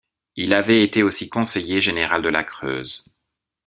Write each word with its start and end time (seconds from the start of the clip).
Il 0.35 0.55
avait 0.55 0.81
été 0.83 1.03
aussi 1.03 1.29
conseiller 1.29 1.79
général 1.79 2.23
de 2.23 2.29
la 2.29 2.43
Creuse. 2.43 3.05